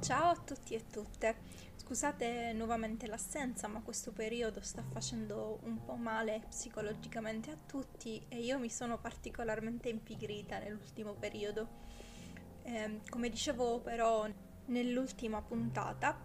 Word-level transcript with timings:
Ciao 0.00 0.30
a 0.30 0.36
tutti 0.36 0.74
e 0.74 0.86
tutte, 0.86 1.36
scusate 1.74 2.52
nuovamente 2.52 3.06
l'assenza, 3.08 3.66
ma 3.66 3.80
questo 3.80 4.12
periodo 4.12 4.60
sta 4.60 4.84
facendo 4.92 5.58
un 5.62 5.82
po' 5.82 5.96
male 5.96 6.42
psicologicamente 6.48 7.50
a 7.50 7.56
tutti 7.66 8.24
e 8.28 8.38
io 8.38 8.58
mi 8.58 8.68
sono 8.68 8.98
particolarmente 8.98 9.88
impigrita 9.88 10.58
nell'ultimo 10.58 11.14
periodo. 11.14 11.68
Eh, 12.62 13.00
come 13.08 13.30
dicevo 13.30 13.80
però 13.80 14.28
nell'ultima 14.66 15.42
puntata, 15.42 16.16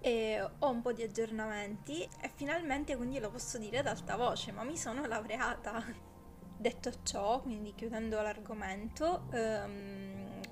eh, 0.00 0.48
ho 0.58 0.70
un 0.70 0.82
po' 0.82 0.92
di 0.92 1.02
aggiornamenti 1.02 2.02
e 2.20 2.30
finalmente 2.32 2.94
quindi 2.94 3.18
lo 3.18 3.30
posso 3.30 3.58
dire 3.58 3.78
ad 3.78 3.86
alta 3.86 4.14
voce, 4.16 4.52
ma 4.52 4.62
mi 4.62 4.76
sono 4.76 5.06
laureata. 5.06 5.82
Detto 6.58 6.92
ciò, 7.02 7.40
quindi 7.40 7.74
chiudendo 7.74 8.20
l'argomento, 8.22 9.26
ehm, 9.32 9.95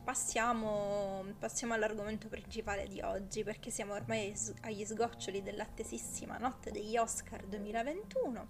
passiamo, 0.05 1.25
passiamo 1.39 1.73
all'argomento 1.73 2.29
principale 2.29 2.87
di 2.87 3.01
oggi 3.01 3.43
perché 3.43 3.71
siamo 3.71 3.95
ormai 3.95 4.35
agli 4.61 4.85
sgoccioli 4.85 5.43
dell'attesissima 5.43 6.37
notte 6.37 6.71
degli 6.71 6.97
Oscar 6.99 7.43
2021 7.47 8.49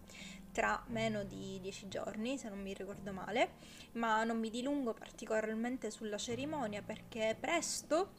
tra 0.51 0.83
meno 0.89 1.23
di 1.23 1.59
dieci 1.61 1.89
giorni 1.89 2.39
se 2.39 2.49
non 2.49 2.61
mi 2.61 2.75
ricordo 2.75 3.13
male 3.13 3.53
ma 3.93 4.25
non 4.25 4.39
mi 4.39 4.51
dilungo 4.51 4.95
particolarmente 4.95 5.91
sulla 5.91 6.19
cerimonia 6.19 6.83
perché 6.83 7.37
presto 7.39 8.13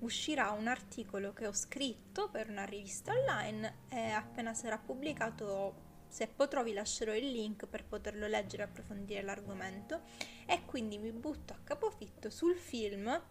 uscirà 0.00 0.50
un 0.50 0.66
articolo 0.66 1.32
che 1.32 1.46
ho 1.46 1.52
scritto 1.52 2.28
per 2.28 2.50
una 2.50 2.64
rivista 2.64 3.12
online 3.12 3.86
e 3.88 4.10
appena 4.10 4.52
sarà 4.52 4.78
pubblicato 4.78 5.88
se 6.10 6.26
potrò 6.26 6.62
vi 6.62 6.72
lascerò 6.72 7.14
il 7.14 7.30
link 7.30 7.66
per 7.66 7.84
poterlo 7.84 8.26
leggere 8.26 8.64
e 8.64 8.66
approfondire 8.66 9.22
l'argomento. 9.22 10.02
E 10.44 10.64
quindi 10.66 10.98
mi 10.98 11.12
butto 11.12 11.52
a 11.52 11.58
capofitto 11.62 12.28
sul 12.28 12.56
film 12.56 13.22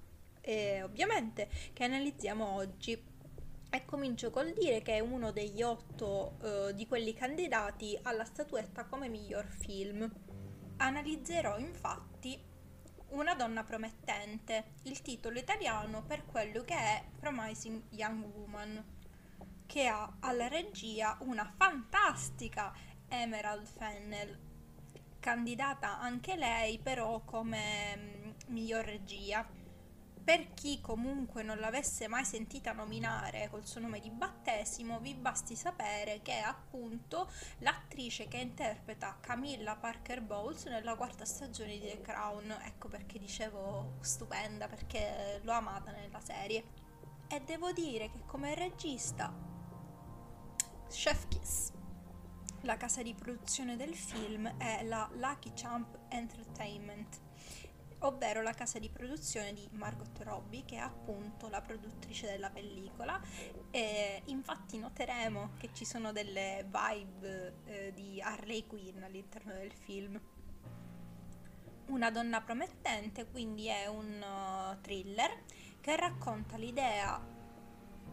eh, 0.42 0.82
ovviamente 0.82 1.50
che 1.74 1.84
analizziamo 1.84 2.46
oggi. 2.56 3.08
E 3.72 3.86
comincio 3.86 4.32
col 4.32 4.52
dire 4.54 4.82
che 4.82 4.96
è 4.96 5.00
uno 5.00 5.32
degli 5.32 5.62
otto 5.62 6.38
eh, 6.42 6.74
di 6.74 6.88
quelli 6.88 7.14
candidati 7.14 7.98
alla 8.02 8.26
statuetta 8.26 8.86
come 8.86 9.10
miglior 9.10 9.46
film. 9.46 10.10
Analizzerò 10.78 11.60
infatti 11.60 12.48
Una 13.10 13.34
donna 13.34 13.64
promettente, 13.64 14.74
il 14.84 15.02
titolo 15.02 15.40
italiano 15.40 16.04
per 16.04 16.26
quello 16.26 16.64
che 16.64 16.76
è 16.76 17.04
Promising 17.20 17.82
Young 17.90 18.24
Woman 18.36 18.84
che 19.66 19.86
ha 19.86 20.18
alla 20.22 20.48
regia 20.48 21.18
una 21.22 21.52
fantastica 21.56 22.74
Emerald 23.08 23.66
Fennel, 23.66 24.38
candidata 25.20 26.00
anche 26.00 26.36
lei 26.36 26.80
però 26.80 27.22
come 27.22 27.96
mm, 27.96 28.30
miglior 28.48 28.86
regia. 28.86 29.48
Per 30.22 30.54
chi 30.54 30.80
comunque 30.80 31.42
non 31.42 31.60
l'avesse 31.60 32.08
mai 32.08 32.24
sentita 32.24 32.72
nominare 32.72 33.48
col 33.50 33.66
suo 33.66 33.82
nome 33.82 34.00
di 34.00 34.12
battesimo, 34.12 35.00
vi 35.00 35.16
basti 35.16 35.56
sapere 35.56 36.22
che 36.22 36.34
è 36.34 36.42
appunto 36.42 37.32
l'attrice 37.60 38.28
che 38.28 38.38
interpreta 38.38 39.18
Camilla 39.20 39.76
Parker 39.76 40.22
Bowles 40.22 40.66
nella 40.66 40.96
quarta 40.96 41.26
stagione 41.26 41.80
di 41.80 41.88
The 41.88 42.02
Crown. 42.02 42.56
Ecco 42.64 42.90
perché 42.90 43.18
dicevo 43.18 43.98
stupenda, 44.02 44.68
perché 44.68 45.40
l'ho 45.42 45.54
amata 45.54 45.92
nella 45.92 46.22
serie. 46.22 46.79
E 47.32 47.42
devo 47.42 47.72
dire 47.72 48.10
che 48.10 48.26
come 48.26 48.56
regista 48.56 49.32
Chef 50.90 51.28
Kiss. 51.28 51.72
La 52.62 52.76
casa 52.76 53.04
di 53.04 53.14
produzione 53.14 53.78
del 53.78 53.94
film 53.96 54.52
è 54.58 54.84
la 54.84 55.08
Lucky 55.14 55.52
Champ 55.54 55.96
Entertainment, 56.10 57.22
ovvero 58.00 58.42
la 58.42 58.54
casa 58.54 58.80
di 58.80 58.90
produzione 58.90 59.54
di 59.54 59.70
Margot 59.74 60.20
Robbie, 60.24 60.66
che 60.66 60.78
è 60.78 60.80
appunto 60.80 61.50
la 61.50 61.62
produttrice 61.62 62.26
della 62.26 62.50
pellicola. 62.50 63.22
E 63.70 64.24
infatti 64.26 64.80
noteremo 64.80 65.52
che 65.58 65.70
ci 65.72 65.86
sono 65.86 66.12
delle 66.12 66.66
vibe 66.66 67.58
eh, 67.66 67.94
di 67.94 68.20
Harley 68.20 68.66
Quinn 68.66 69.04
all'interno 69.04 69.54
del 69.54 69.72
film. 69.72 70.20
Una 71.90 72.10
donna 72.10 72.42
promettente, 72.42 73.28
quindi 73.28 73.68
è 73.68 73.86
un 73.86 74.20
uh, 74.20 74.82
thriller 74.82 75.44
che 75.82 75.96
racconta 75.96 76.58
l'idea 76.58 77.20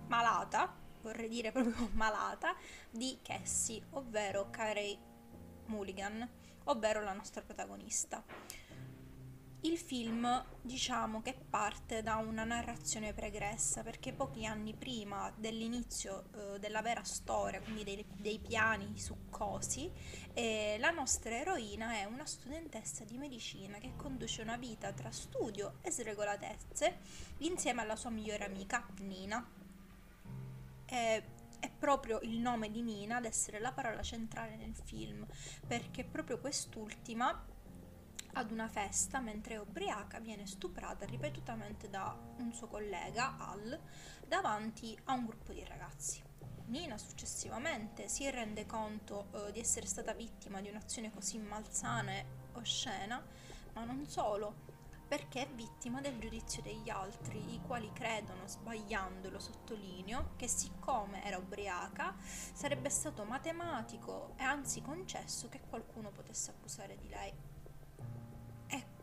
malata 0.09 0.85
vorrei 1.07 1.29
dire 1.29 1.53
proprio 1.53 1.89
malata, 1.95 2.55
di 2.91 3.19
Cassie, 3.23 3.83
ovvero 3.91 4.51
Carey 4.51 4.99
Mulligan, 5.67 6.29
ovvero 6.65 7.03
la 7.03 7.13
nostra 7.13 7.43
protagonista. 7.43 8.25
Il 9.63 9.79
film 9.79 10.45
diciamo 10.61 11.23
che 11.23 11.35
parte 11.35 12.03
da 12.03 12.17
una 12.17 12.45
narrazione 12.45 13.13
pregressa 13.15 13.83
perché 13.83 14.13
pochi 14.13 14.45
anni 14.47 14.75
prima 14.75 15.33
dell'inizio 15.35 16.25
eh, 16.55 16.59
della 16.61 16.83
vera 16.83 17.03
storia, 17.03 17.61
quindi 17.61 17.83
dei, 17.83 18.05
dei 18.17 18.39
piani 18.39 18.97
succosi, 18.99 19.91
eh, 20.35 20.77
la 20.79 20.91
nostra 20.91 21.37
eroina 21.37 21.95
è 21.95 22.05
una 22.05 22.27
studentessa 22.27 23.05
di 23.05 23.17
medicina 23.17 23.79
che 23.79 23.95
conduce 23.97 24.43
una 24.43 24.57
vita 24.57 24.93
tra 24.93 25.11
studio 25.11 25.79
e 25.81 25.91
sregolatezze 25.91 26.99
insieme 27.39 27.81
alla 27.81 27.97
sua 27.97 28.11
migliore 28.11 28.45
amica 28.45 28.87
Nina. 29.01 29.45
È, 30.85 31.23
è 31.59 31.71
proprio 31.71 32.21
il 32.23 32.39
nome 32.39 32.71
di 32.71 32.83
Nina 32.83 33.17
ad 33.17 33.25
essere 33.25 33.59
la 33.59 33.73
parola 33.73 34.03
centrale 34.03 34.55
nel 34.57 34.77
film, 34.77 35.27
perché 35.67 36.05
proprio 36.05 36.39
quest'ultima 36.39 37.55
ad 38.39 38.51
una 38.51 38.69
festa, 38.69 39.19
mentre 39.19 39.55
è 39.55 39.59
ubriaca, 39.59 40.21
viene 40.21 40.47
stuprata 40.47 41.07
ripetutamente 41.07 41.89
da 41.89 42.15
un 42.39 42.53
suo 42.53 42.67
collega, 42.67 43.37
Al, 43.39 43.81
davanti 44.27 44.97
a 45.05 45.15
un 45.15 45.25
gruppo 45.25 45.53
di 45.53 45.65
ragazzi. 45.65 46.23
Nina 46.67 46.99
successivamente 46.99 48.09
si 48.09 48.29
rende 48.29 48.67
conto 48.67 49.29
eh, 49.33 49.53
di 49.53 49.61
essere 49.61 49.87
stata 49.87 50.13
vittima 50.13 50.61
di 50.61 50.69
un'azione 50.69 51.11
così 51.13 51.39
malsana 51.39 52.13
e 52.13 52.27
oscena, 52.53 53.25
ma 53.73 53.85
non 53.85 54.07
solo, 54.07 54.65
perché 55.09 55.43
è 55.43 55.49
vittima 55.55 56.03
del 56.03 56.19
giudizio 56.19 56.61
degli 56.61 56.91
altri, 56.91 57.55
i 57.55 57.61
quali 57.67 57.91
credono, 57.95 58.47
sbagliando, 58.47 59.31
lo 59.31 59.39
sottolineo, 59.39 60.33
che 60.37 60.47
siccome 60.47 61.25
era 61.25 61.39
ubriaca 61.39 62.15
sarebbe 62.21 62.91
stato 62.91 63.25
matematico 63.25 64.35
e 64.37 64.43
anzi 64.43 64.83
concesso 64.83 65.49
che 65.49 65.61
qualcuno 65.61 66.11
potesse 66.11 66.51
accusare 66.51 66.99
di 66.99 67.09
lei. 67.09 67.56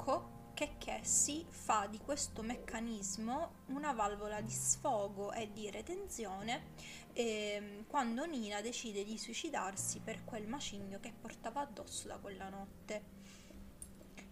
Ecco 0.05 0.51
che 0.53 0.75
Cassie 0.77 1.45
fa 1.47 1.87
di 1.89 1.97
questo 1.97 2.41
meccanismo 2.41 3.53
una 3.67 3.93
valvola 3.93 4.41
di 4.41 4.51
sfogo 4.51 5.31
e 5.31 5.49
di 5.53 5.71
retenzione 5.71 6.71
eh, 7.13 7.85
quando 7.87 8.25
Nina 8.25 8.59
decide 8.59 9.05
di 9.05 9.17
suicidarsi 9.17 10.01
per 10.01 10.25
quel 10.25 10.45
macigno 10.45 10.99
che 10.99 11.13
portava 11.17 11.61
addosso 11.61 12.09
da 12.09 12.17
quella 12.17 12.49
notte. 12.49 13.01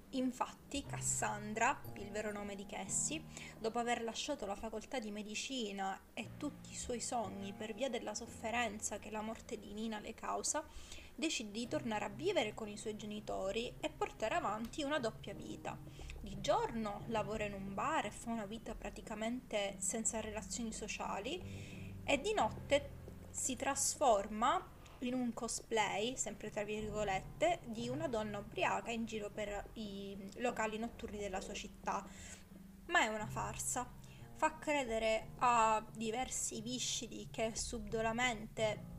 Infatti 0.09 0.85
Cassandra, 0.85 1.81
il 1.93 2.11
vero 2.11 2.33
nome 2.33 2.55
di 2.55 2.65
Cassie, 2.65 3.23
dopo 3.57 3.79
aver 3.79 4.03
lasciato 4.03 4.45
la 4.45 4.57
facoltà 4.57 4.99
di 4.99 5.09
medicina 5.09 5.97
e 6.13 6.31
tutti 6.35 6.73
i 6.73 6.75
suoi 6.75 6.99
sogni 6.99 7.53
per 7.53 7.73
via 7.73 7.89
della 7.89 8.13
sofferenza 8.13 8.99
che 8.99 9.09
la 9.09 9.21
morte 9.21 9.57
di 9.57 9.71
Nina 9.71 10.01
le 10.01 10.13
causa, 10.15 10.65
decide 11.21 11.51
di 11.51 11.67
tornare 11.67 12.05
a 12.05 12.09
vivere 12.09 12.55
con 12.55 12.67
i 12.67 12.77
suoi 12.77 12.97
genitori 12.97 13.75
e 13.79 13.91
portare 13.91 14.33
avanti 14.33 14.81
una 14.81 14.97
doppia 14.97 15.35
vita. 15.35 15.77
Di 16.19 16.41
giorno 16.41 17.03
lavora 17.09 17.43
in 17.43 17.53
un 17.53 17.75
bar 17.75 18.07
e 18.07 18.11
fa 18.11 18.31
una 18.31 18.47
vita 18.47 18.73
praticamente 18.73 19.75
senza 19.77 20.19
relazioni 20.19 20.73
sociali 20.73 21.99
e 22.03 22.19
di 22.19 22.33
notte 22.33 22.89
si 23.29 23.55
trasforma 23.55 24.67
in 25.01 25.13
un 25.13 25.31
cosplay, 25.33 26.17
sempre 26.17 26.49
tra 26.49 26.63
virgolette, 26.63 27.59
di 27.65 27.87
una 27.87 28.07
donna 28.07 28.39
ubriaca 28.39 28.89
in 28.89 29.05
giro 29.05 29.29
per 29.29 29.69
i 29.73 30.17
locali 30.37 30.79
notturni 30.79 31.19
della 31.19 31.39
sua 31.39 31.53
città. 31.53 32.03
Ma 32.87 33.03
è 33.03 33.07
una 33.09 33.27
farsa. 33.27 33.87
Fa 34.37 34.57
credere 34.57 35.33
a 35.37 35.85
diversi 35.93 36.61
viscidi 36.61 37.27
che 37.29 37.51
subdolamente 37.55 38.90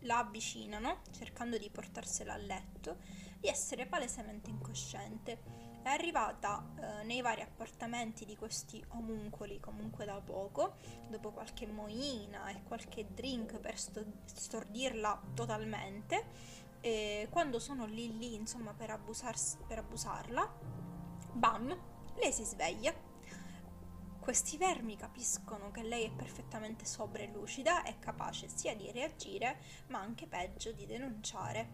la 0.00 0.18
avvicinano, 0.18 1.00
cercando 1.10 1.58
di 1.58 1.70
portarsela 1.70 2.34
a 2.34 2.36
letto, 2.36 2.98
di 3.40 3.48
essere 3.48 3.86
palesemente 3.86 4.50
incosciente 4.50 5.66
è 5.82 5.88
arrivata 5.88 6.64
eh, 6.76 7.04
nei 7.04 7.22
vari 7.22 7.40
appartamenti 7.40 8.24
di 8.24 8.36
questi 8.36 8.84
omuncoli 8.88 9.58
comunque 9.60 10.04
da 10.04 10.20
poco, 10.20 10.76
dopo 11.08 11.30
qualche 11.30 11.66
moina 11.66 12.48
e 12.50 12.62
qualche 12.62 13.06
drink 13.14 13.58
per 13.58 13.78
sto- 13.78 14.04
stordirla 14.24 15.22
totalmente, 15.34 16.26
e 16.80 17.26
quando 17.30 17.58
sono 17.58 17.86
lì 17.86 18.18
lì 18.18 18.34
insomma 18.34 18.72
per, 18.72 18.90
abusars- 18.90 19.58
per 19.66 19.78
abusarla, 19.78 20.52
bam, 21.32 21.76
lei 22.16 22.32
si 22.32 22.44
sveglia. 22.44 22.92
Questi 24.28 24.58
vermi 24.58 24.94
capiscono 24.94 25.70
che 25.70 25.82
lei 25.82 26.04
è 26.04 26.10
perfettamente 26.10 26.84
sobria 26.84 27.24
e 27.24 27.32
lucida 27.32 27.82
e 27.84 27.98
capace 27.98 28.46
sia 28.46 28.76
di 28.76 28.92
reagire 28.92 29.56
ma 29.86 30.00
anche 30.00 30.26
peggio 30.26 30.70
di 30.70 30.84
denunciare 30.84 31.70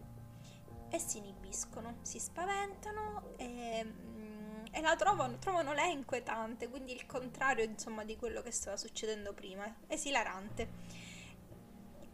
e 0.89 0.97
si 0.97 1.17
inibiscono, 1.17 1.97
si 2.03 2.17
spaventano 2.17 3.33
e, 3.35 3.83
mm, 3.83 4.65
e 4.71 4.79
la 4.79 4.95
trovano, 4.95 5.37
trovano 5.37 5.73
lei 5.73 5.91
inquietante, 5.91 6.69
quindi 6.69 6.93
il 6.93 7.05
contrario 7.05 7.65
insomma 7.65 8.05
di 8.05 8.15
quello 8.15 8.41
che 8.41 8.51
stava 8.51 8.77
succedendo 8.77 9.33
prima, 9.33 9.75
esilarante. 9.87 10.69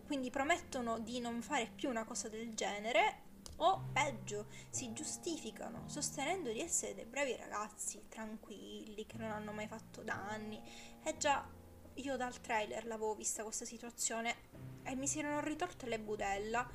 Quindi 0.07 0.31
promettono 0.31 0.97
di 0.97 1.19
non 1.19 1.43
fare 1.43 1.69
più 1.69 1.87
una 1.87 2.03
cosa 2.03 2.29
del 2.29 2.55
genere 2.55 3.29
o 3.63 3.89
peggio, 3.93 4.47
si 4.69 4.91
giustificano 4.93 5.83
sostenendo 5.87 6.51
di 6.51 6.61
essere 6.61 6.95
dei 6.95 7.05
bravi 7.05 7.35
ragazzi, 7.35 8.07
tranquilli, 8.09 9.05
che 9.05 9.17
non 9.17 9.31
hanno 9.31 9.51
mai 9.51 9.67
fatto 9.67 10.01
danni. 10.01 10.59
E 11.03 11.17
già 11.17 11.47
io 11.95 12.17
dal 12.17 12.39
trailer 12.41 12.85
l'avevo 12.85 13.15
vista 13.15 13.43
questa 13.43 13.65
situazione 13.65 14.35
e 14.83 14.95
mi 14.95 15.07
si 15.07 15.19
erano 15.19 15.41
ritorte 15.41 15.87
le 15.87 15.99
budella. 15.99 16.67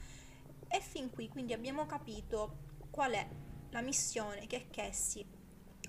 E 0.68 0.80
fin 0.80 1.10
qui 1.10 1.28
quindi 1.28 1.52
abbiamo 1.52 1.86
capito 1.86 2.64
qual 2.90 3.12
è 3.12 3.28
la 3.70 3.80
missione 3.80 4.46
che 4.46 4.68
Cassie 4.70 5.34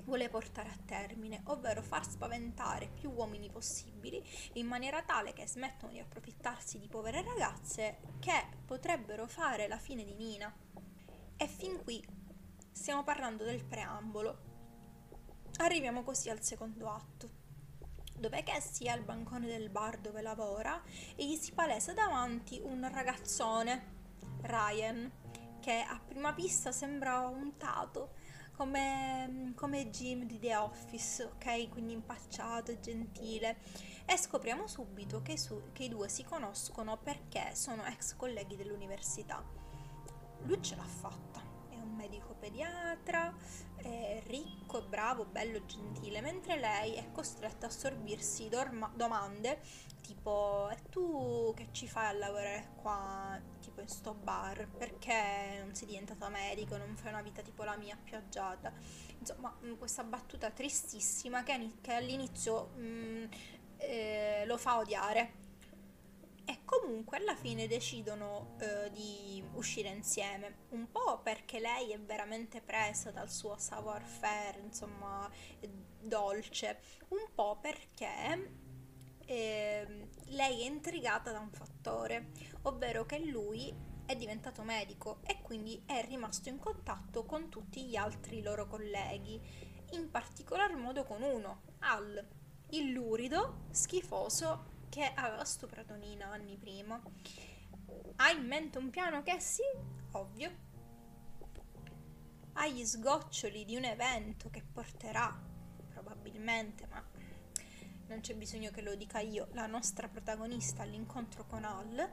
vuole 0.04 0.30
portare 0.30 0.70
a 0.70 0.78
termine, 0.86 1.42
ovvero 1.46 1.82
far 1.82 2.10
spaventare 2.10 2.88
più 2.88 3.12
uomini 3.12 3.50
possibili 3.50 4.24
in 4.54 4.66
maniera 4.66 5.04
tale 5.04 5.34
che 5.34 5.48
smettano 5.48 5.92
di 5.92 6.00
approfittarsi 6.00 6.80
di 6.80 6.88
povere 6.88 7.22
ragazze 7.22 8.00
che 8.20 8.48
potrebbero 8.66 9.28
fare 9.28 9.68
la 9.68 9.78
fine 9.78 10.04
di 10.06 10.16
Nina. 10.16 10.54
E 11.40 11.48
fin 11.48 11.84
qui 11.84 12.04
stiamo 12.72 13.04
parlando 13.04 13.44
del 13.44 13.64
preambolo. 13.64 14.46
Arriviamo 15.58 16.02
così 16.02 16.32
al 16.32 16.42
secondo 16.42 16.90
atto, 16.90 17.30
dove 18.18 18.42
Cassie 18.42 18.88
è 18.88 18.92
al 18.92 19.04
bancone 19.04 19.46
del 19.46 19.70
bar 19.70 20.00
dove 20.00 20.24
lavora 20.24 20.82
e 21.16 21.28
gli 21.28 21.36
si 21.36 21.52
palesa 21.52 21.94
davanti 21.94 22.60
un 22.64 22.90
ragazzone, 22.92 23.96
Ryan, 24.42 25.12
che 25.60 25.86
a 25.88 26.02
prima 26.04 26.32
vista 26.32 26.72
sembra 26.72 27.20
untato 27.20 28.16
come, 28.54 29.54
come 29.54 29.92
Jim 29.92 30.24
di 30.24 30.40
The 30.40 30.56
Office, 30.56 31.24
ok? 31.24 31.70
Quindi 31.70 31.94
impacciato 31.94 32.72
e 32.72 32.80
gentile. 32.80 33.58
E 34.06 34.18
scopriamo 34.18 34.66
subito 34.66 35.22
che, 35.22 35.38
su, 35.38 35.72
che 35.72 35.84
i 35.84 35.90
due 35.90 36.10
si 36.10 36.24
conoscono 36.24 36.98
perché 36.98 37.54
sono 37.54 37.86
ex 37.86 38.16
colleghi 38.16 38.56
dell'università. 38.56 39.67
Lui 40.44 40.62
ce 40.62 40.76
l'ha 40.76 40.84
fatta, 40.84 41.42
è 41.70 41.76
un 41.76 41.94
medico 41.96 42.36
pediatra, 42.40 43.34
è 43.76 44.22
ricco, 44.28 44.82
bravo, 44.82 45.26
bello, 45.26 45.66
gentile, 45.66 46.22
mentre 46.22 46.58
lei 46.58 46.94
è 46.94 47.12
costretta 47.12 47.66
a 47.66 47.70
assorbirsi 47.70 48.50
dorma- 48.50 48.92
domande 48.96 49.62
tipo 50.08 50.70
e 50.70 50.78
tu 50.90 51.54
che 51.56 51.68
ci 51.72 51.88
fai 51.88 52.08
a 52.08 52.12
lavorare 52.14 52.70
qua? 52.82 53.40
Tipo 53.60 53.82
in 53.82 53.90
sto 53.90 54.14
bar 54.14 54.68
perché 54.78 55.60
non 55.62 55.76
sei 55.76 55.88
diventata 55.88 56.30
medico? 56.30 56.78
Non 56.78 56.96
fai 56.96 57.12
una 57.12 57.22
vita 57.22 57.42
tipo 57.42 57.64
la 57.64 57.76
mia 57.76 57.98
più 58.02 58.16
agiata 58.16 58.72
insomma 59.20 59.54
mm, 59.64 59.74
questa 59.74 60.04
battuta 60.04 60.50
tristissima 60.52 61.44
che, 61.44 61.74
che 61.82 61.94
all'inizio 61.94 62.70
mh, 62.76 62.82
mm, 62.82 63.26
eh, 63.78 64.44
lo 64.46 64.58
fa 64.58 64.78
odiare 64.78 65.46
e 66.50 66.60
comunque 66.64 67.18
alla 67.18 67.36
fine 67.36 67.68
decidono 67.68 68.56
eh, 68.60 68.90
di 68.92 69.44
uscire 69.56 69.90
insieme, 69.90 70.60
un 70.70 70.90
po' 70.90 71.20
perché 71.22 71.60
lei 71.60 71.92
è 71.92 72.00
veramente 72.00 72.62
presa 72.62 73.12
dal 73.12 73.30
suo 73.30 73.58
savoir-faire, 73.58 74.62
insomma, 74.62 75.30
dolce, 76.00 76.80
un 77.10 77.28
po' 77.36 77.58
perché 77.60 78.54
eh, 79.26 80.08
lei 80.28 80.62
è 80.62 80.66
intrigata 80.66 81.34
da 81.34 81.40
un 81.40 81.52
fattore, 81.52 82.32
ovvero 82.62 83.06
che 83.06 83.20
lui 83.20 83.76
è 84.06 84.16
diventato 84.16 84.64
medico 84.64 85.20
e 85.26 85.42
quindi 85.42 85.84
è 85.86 86.02
rimasto 86.06 86.48
in 86.48 86.60
contatto 86.60 87.26
con 87.26 87.50
tutti 87.50 87.84
gli 87.84 87.98
altri 87.98 88.42
loro 88.42 88.68
colleghi, 88.68 89.38
in 89.92 90.10
particolar 90.10 90.74
modo 90.78 91.04
con 91.04 91.22
uno, 91.22 91.64
Al, 91.80 92.26
il 92.70 92.92
lurido, 92.92 93.66
schifoso 93.72 94.76
che 94.90 95.12
aveva 95.14 95.44
stuprato 95.46 95.96
Nina 95.96 96.28
anni 96.28 96.58
prima. 96.58 97.02
Ha 98.18 98.30
in 98.32 98.46
mente 98.46 98.78
un 98.78 98.90
piano 98.90 99.24
che 99.24 99.40
sì, 99.40 99.64
ovvio. 100.12 100.66
Ha 102.54 102.68
gli 102.68 102.86
sgoccioli 102.86 103.66
di 103.66 103.76
un 103.76 103.84
evento 103.84 104.50
che 104.50 104.64
porterà, 104.64 105.40
probabilmente, 105.94 106.88
ma 106.88 107.04
non 108.08 108.22
c'è 108.22 108.36
bisogno 108.36 108.72
che 108.72 108.82
lo 108.82 108.96
dica 108.96 109.20
io, 109.20 109.50
la 109.52 109.68
nostra 109.68 110.08
protagonista 110.08 110.84
all'incontro 110.84 111.46
con 111.46 111.66
Al, 111.66 112.10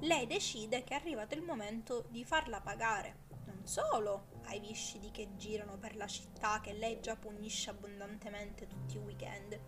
lei 0.00 0.26
decide 0.26 0.84
che 0.84 0.94
è 0.94 1.00
arrivato 1.00 1.34
il 1.34 1.42
momento 1.42 2.06
di 2.10 2.24
farla 2.24 2.60
pagare. 2.60 3.26
Non 3.46 3.66
solo 3.66 4.28
ai 4.44 4.60
viscidi 4.60 5.10
che 5.10 5.36
girano 5.36 5.78
per 5.78 5.96
la 5.96 6.06
città, 6.06 6.60
che 6.60 6.74
lei 6.74 7.00
già 7.00 7.16
punisce 7.16 7.70
abbondantemente 7.70 8.66
tutti 8.66 8.96
i 8.96 9.00
weekend, 9.00 9.58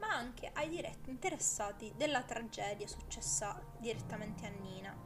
ma 0.00 0.08
anche 0.08 0.50
ai 0.54 0.68
diretti 0.68 1.10
interessati 1.10 1.92
della 1.96 2.22
tragedia 2.22 2.88
successa 2.88 3.62
direttamente 3.78 4.46
a 4.46 4.50
Nina. 4.50 4.96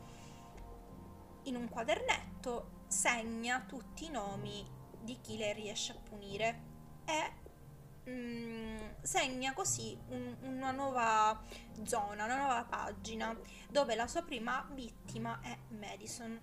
In 1.45 1.57
un 1.57 1.69
quadernetto 1.69 2.83
segna 2.87 3.65
tutti 3.67 4.07
i 4.07 4.11
nomi 4.11 4.67
di 5.03 5.21
chi 5.21 5.37
lei 5.37 5.53
riesce 5.53 5.93
a 5.93 5.97
punire 5.97 6.63
e 7.05 8.11
mm, 8.11 8.79
segna 9.03 9.53
così 9.53 9.99
un, 10.09 10.37
una 10.43 10.71
nuova 10.71 11.43
zona, 11.83 12.25
una 12.25 12.37
nuova 12.37 12.65
pagina 12.65 13.37
dove 13.69 13.95
la 13.97 14.07
sua 14.07 14.23
prima 14.23 14.67
vittima 14.73 15.41
è 15.43 15.59
Madison, 15.71 16.41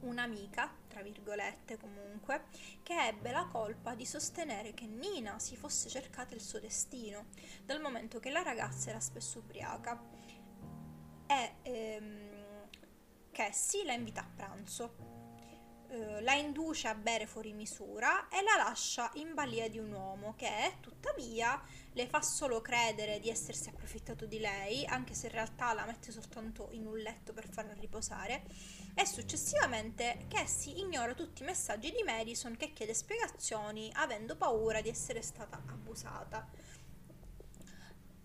un'amica, 0.00 0.74
tra 0.98 1.02
virgolette 1.06 1.76
comunque, 1.76 2.46
che 2.82 3.06
ebbe 3.06 3.30
la 3.30 3.46
colpa 3.46 3.94
di 3.94 4.04
sostenere 4.04 4.74
che 4.74 4.86
Nina 4.86 5.38
si 5.38 5.56
fosse 5.56 5.88
cercata 5.88 6.34
il 6.34 6.40
suo 6.40 6.58
destino, 6.58 7.26
dal 7.64 7.80
momento 7.80 8.18
che 8.18 8.30
la 8.30 8.42
ragazza 8.42 8.90
era 8.90 8.98
spesso 8.98 9.38
ubriaca 9.38 9.96
e 11.26 11.52
ehm, 11.62 12.68
Cassie 13.30 13.84
la 13.84 13.92
invita 13.92 14.22
a 14.22 14.30
pranzo 14.34 15.18
eh, 15.90 16.20
la 16.20 16.34
induce 16.34 16.86
a 16.88 16.94
bere 16.94 17.26
fuori 17.26 17.54
misura 17.54 18.28
e 18.28 18.42
la 18.42 18.62
lascia 18.62 19.10
in 19.14 19.32
balia 19.32 19.70
di 19.70 19.78
un 19.78 19.90
uomo 19.90 20.34
che 20.36 20.74
tuttavia 20.80 21.62
le 21.92 22.06
fa 22.06 22.20
solo 22.20 22.60
credere 22.60 23.18
di 23.20 23.30
essersi 23.30 23.70
approfittato 23.70 24.26
di 24.26 24.38
lei, 24.38 24.84
anche 24.84 25.14
se 25.14 25.28
in 25.28 25.32
realtà 25.32 25.72
la 25.72 25.86
mette 25.86 26.12
soltanto 26.12 26.68
in 26.72 26.86
un 26.86 26.98
letto 26.98 27.32
per 27.32 27.48
farla 27.48 27.72
riposare, 27.72 28.44
e 28.98 29.06
successivamente 29.06 30.24
Cassie 30.26 30.80
ignora 30.80 31.14
tutti 31.14 31.42
i 31.42 31.44
messaggi 31.44 31.92
di 31.92 32.02
Madison 32.02 32.56
che 32.56 32.72
chiede 32.72 32.94
spiegazioni 32.94 33.92
avendo 33.94 34.34
paura 34.34 34.80
di 34.80 34.88
essere 34.88 35.22
stata 35.22 35.62
abusata. 35.66 36.44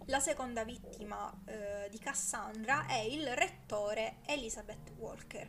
La 0.08 0.20
seconda 0.20 0.64
vittima 0.64 1.32
eh, 1.46 1.88
di 1.92 2.00
Cassandra 2.00 2.88
è 2.88 2.98
il 3.02 3.36
rettore 3.36 4.16
Elizabeth 4.26 4.94
Walker 4.98 5.48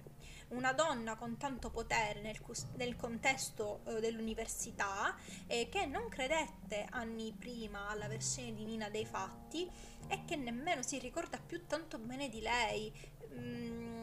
una 0.48 0.72
donna 0.72 1.16
con 1.16 1.36
tanto 1.36 1.70
potere 1.70 2.20
nel, 2.20 2.38
nel 2.76 2.96
contesto 2.96 3.80
eh, 3.86 4.00
dell'università 4.00 5.16
eh, 5.46 5.68
che 5.68 5.86
non 5.86 6.08
credette 6.08 6.86
anni 6.90 7.34
prima 7.36 7.88
alla 7.88 8.08
versione 8.08 8.54
di 8.54 8.64
Nina 8.64 8.88
dei 8.88 9.06
fatti 9.06 9.68
e 10.06 10.24
che 10.26 10.36
nemmeno 10.36 10.82
si 10.82 10.98
ricorda 10.98 11.38
più 11.44 11.66
tanto 11.66 11.98
bene 11.98 12.28
di 12.28 12.40
lei. 12.40 12.92
Mm, 13.32 13.93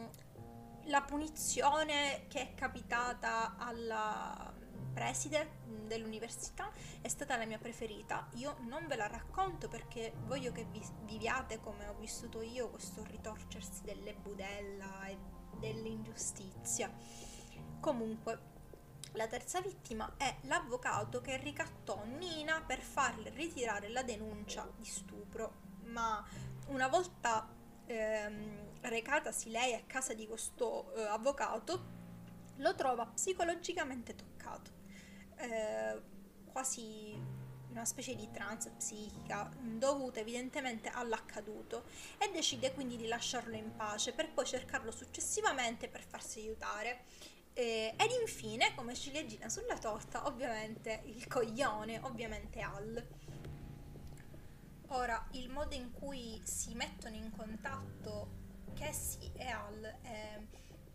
la 0.86 1.02
punizione 1.02 2.26
che 2.28 2.40
è 2.40 2.54
capitata 2.54 3.56
alla 3.56 4.52
preside 4.92 5.60
dell'università 5.86 6.70
è 7.00 7.08
stata 7.08 7.36
la 7.36 7.46
mia 7.46 7.58
preferita. 7.58 8.28
Io 8.34 8.56
non 8.60 8.86
ve 8.86 8.96
la 8.96 9.06
racconto 9.06 9.68
perché 9.68 10.12
voglio 10.26 10.52
che 10.52 10.64
vi 10.64 10.82
viviate 11.04 11.60
come 11.60 11.88
ho 11.88 11.94
vissuto 11.94 12.42
io 12.42 12.68
questo 12.70 13.02
ritorcersi 13.04 13.82
delle 13.82 14.14
budella 14.14 15.06
e 15.06 15.18
dell'ingiustizia. 15.58 16.92
Comunque, 17.80 18.50
la 19.12 19.26
terza 19.26 19.60
vittima 19.60 20.14
è 20.16 20.36
l'avvocato 20.42 21.20
che 21.20 21.36
ricattò 21.36 22.04
Nina 22.04 22.62
per 22.62 22.80
farle 22.80 23.30
ritirare 23.30 23.88
la 23.88 24.02
denuncia 24.02 24.70
di 24.76 24.84
stupro, 24.84 25.54
ma 25.84 26.24
una 26.68 26.88
volta 26.88 27.46
ehm, 27.86 28.71
recatasi 28.82 29.50
lei 29.50 29.74
a 29.74 29.82
casa 29.86 30.14
di 30.14 30.26
questo 30.26 30.94
eh, 30.94 31.02
avvocato, 31.02 32.00
lo 32.56 32.74
trova 32.74 33.06
psicologicamente 33.06 34.14
toccato, 34.14 34.70
eh, 35.36 36.00
quasi 36.50 37.40
una 37.72 37.84
specie 37.84 38.14
di 38.14 38.30
trance 38.30 38.70
psichica 38.76 39.48
mm, 39.48 39.78
dovuta 39.78 40.20
evidentemente 40.20 40.88
all'accaduto 40.88 41.84
e 42.18 42.30
decide 42.30 42.72
quindi 42.72 42.96
di 42.96 43.08
lasciarlo 43.08 43.56
in 43.56 43.74
pace 43.74 44.12
per 44.12 44.30
poi 44.30 44.44
cercarlo 44.44 44.90
successivamente 44.90 45.88
per 45.88 46.02
farsi 46.04 46.40
aiutare. 46.40 47.04
Eh, 47.54 47.94
ed 47.98 48.10
infine, 48.20 48.74
come 48.74 48.94
ciliegina 48.94 49.48
sulla 49.48 49.76
torta, 49.76 50.26
ovviamente 50.26 51.02
il 51.06 51.26
coglione, 51.26 52.00
ovviamente 52.02 52.60
Al. 52.60 53.06
Ora, 54.88 55.26
il 55.32 55.48
modo 55.48 55.74
in 55.74 55.90
cui 55.92 56.40
si 56.44 56.74
mettono 56.74 57.16
in 57.16 57.30
contatto 57.30 58.40
Cassie 58.72 59.32
e 59.34 59.46
Al 59.48 59.98
è 60.02 60.40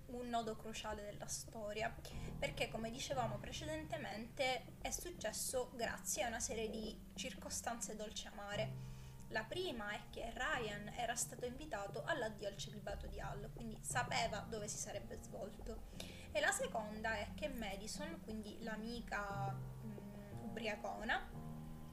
un 0.07 0.29
nodo 0.29 0.55
cruciale 0.55 1.03
della 1.03 1.27
storia, 1.27 1.93
perché 2.37 2.69
come 2.69 2.91
dicevamo 2.91 3.37
precedentemente 3.37 4.77
è 4.81 4.89
successo 4.91 5.71
grazie 5.75 6.23
a 6.23 6.27
una 6.27 6.39
serie 6.39 6.69
di 6.69 6.97
circostanze 7.15 7.95
dolce 7.95 8.27
amare. 8.29 8.95
La 9.29 9.43
prima 9.43 9.91
è 9.91 10.01
che 10.09 10.31
Ryan 10.33 10.93
era 10.95 11.15
stato 11.15 11.45
invitato 11.45 12.03
all'addio 12.05 12.47
al 12.47 12.55
celibato 12.55 13.07
di 13.07 13.19
Hal, 13.19 13.49
quindi 13.53 13.77
sapeva 13.81 14.39
dove 14.39 14.69
si 14.69 14.77
sarebbe 14.77 15.19
svolto. 15.21 15.89
E 16.31 16.39
la 16.39 16.51
seconda 16.51 17.15
è 17.15 17.33
che 17.35 17.49
Madison, 17.49 18.21
quindi 18.21 18.63
l'amica 18.63 19.51
mh, 19.51 20.43
ubriacona, 20.43 21.29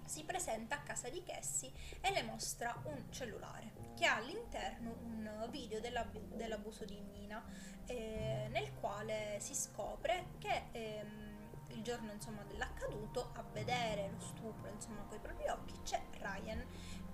si 0.04 0.24
presenta 0.24 0.76
a 0.76 0.80
casa 0.80 1.08
di 1.08 1.22
Cassie 1.22 1.72
e 2.00 2.12
le 2.12 2.22
mostra 2.22 2.74
un 2.84 3.10
cellulare 3.10 3.72
che 3.96 4.06
ha 4.06 4.16
all'interno 4.16 4.96
un 5.02 5.48
video 5.50 5.80
dell'ab- 5.80 6.34
dell'abuso 6.34 6.84
di 6.84 6.98
Nina 7.00 7.42
eh, 7.86 8.48
nel 8.50 8.72
quale 8.74 9.36
si 9.40 9.54
scopre 9.54 10.32
che 10.38 10.64
ehm, 10.72 11.32
il 11.68 11.82
giorno 11.82 12.12
insomma, 12.12 12.42
dell'accaduto 12.44 13.30
a 13.34 13.42
vedere 13.52 14.10
lo 14.12 14.20
stupro 14.20 14.70
insomma 14.70 15.06
i 15.12 15.18
propri 15.18 15.48
occhi 15.48 15.74
c'è 15.82 16.00
Ryan 16.18 16.64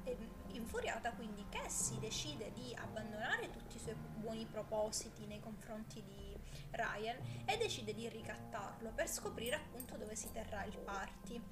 ehm, 0.04 0.28
infuriata 0.52 1.12
quindi 1.12 1.46
Cassie 1.48 1.98
decide 1.98 2.52
di 2.52 2.74
abbandonare 2.76 3.50
tutti 3.50 3.76
i 3.76 3.80
suoi 3.80 3.94
buoni 3.94 4.46
propositi 4.46 5.26
nei 5.26 5.40
confronti 5.40 6.02
di 6.02 6.36
Ryan 6.70 7.16
e 7.44 7.56
decide 7.56 7.94
di 7.94 8.08
ricattarlo 8.08 8.90
per 8.92 9.08
scoprire 9.08 9.56
appunto 9.56 9.96
dove 9.96 10.14
si 10.14 10.30
terrà 10.32 10.64
il 10.64 10.76
party 10.78 11.42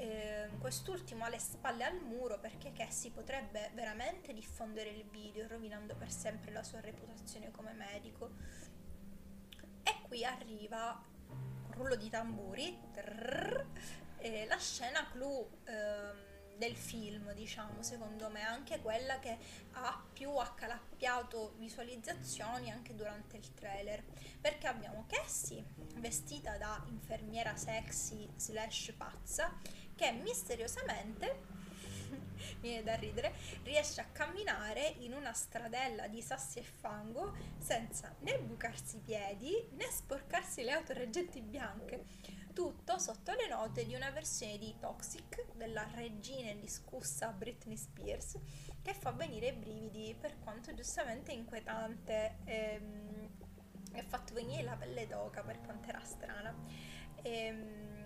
eh, 0.00 0.48
quest'ultimo 0.58 1.26
ha 1.26 1.28
le 1.28 1.38
spalle 1.38 1.84
al 1.84 2.00
muro 2.00 2.38
perché 2.38 2.72
Cassie 2.72 3.10
potrebbe 3.10 3.70
veramente 3.74 4.32
diffondere 4.32 4.88
il 4.88 5.04
video 5.04 5.46
rovinando 5.46 5.94
per 5.94 6.10
sempre 6.10 6.50
la 6.52 6.62
sua 6.62 6.80
reputazione 6.80 7.50
come 7.50 7.74
medico. 7.74 8.30
E 9.82 9.94
qui 10.08 10.24
arriva 10.24 10.98
rullo 11.72 11.96
di 11.96 12.08
tamburi, 12.08 12.78
trrr, 12.92 13.66
eh, 14.18 14.46
la 14.46 14.56
scena 14.56 15.06
clou 15.10 15.46
eh, 15.64 16.56
del 16.56 16.76
film, 16.76 17.32
diciamo, 17.34 17.82
secondo 17.82 18.30
me, 18.30 18.42
anche 18.42 18.80
quella 18.80 19.18
che 19.18 19.36
ha 19.72 20.02
più 20.12 20.30
accalappiato 20.34 21.54
visualizzazioni 21.58 22.70
anche 22.70 22.94
durante 22.94 23.36
il 23.36 23.52
trailer, 23.52 24.02
perché 24.40 24.66
abbiamo 24.66 25.04
Cassie 25.06 25.62
vestita 25.96 26.56
da 26.56 26.82
infermiera 26.86 27.54
sexy 27.54 28.26
slash 28.36 28.94
pazza 28.96 29.52
che 30.00 30.12
misteriosamente 30.12 31.42
viene 32.60 32.82
da 32.82 32.94
ridere, 32.94 33.34
riesce 33.64 34.00
a 34.00 34.06
camminare 34.10 34.94
in 35.00 35.12
una 35.12 35.34
stradella 35.34 36.08
di 36.08 36.22
sassi 36.22 36.58
e 36.58 36.62
fango 36.62 37.34
senza 37.58 38.14
né 38.20 38.38
bucarsi 38.38 38.96
i 38.96 39.00
piedi 39.00 39.68
né 39.72 39.84
sporcarsi 39.90 40.62
le 40.62 40.72
autoreggenti 40.72 41.42
bianche. 41.42 42.06
Tutto 42.54 42.98
sotto 42.98 43.32
le 43.32 43.46
note 43.46 43.84
di 43.84 43.94
una 43.94 44.08
versione 44.10 44.56
di 44.56 44.74
Toxic 44.80 45.52
della 45.54 45.86
regina 45.94 46.48
indiscussa 46.48 47.28
Britney 47.32 47.76
Spears 47.76 48.38
che 48.80 48.94
fa 48.94 49.10
venire 49.10 49.48
i 49.48 49.52
brividi 49.52 50.16
per 50.18 50.38
quanto 50.38 50.72
giustamente 50.72 51.30
inquietante 51.32 52.38
ehm, 52.44 53.28
e 53.92 53.98
ha 53.98 54.04
fatto 54.04 54.32
venire 54.32 54.62
la 54.62 54.76
pelle 54.76 55.06
d'oca 55.06 55.42
per 55.42 55.60
quanto 55.60 55.90
era 55.90 56.02
strana. 56.02 56.54
Ehm, 57.22 57.99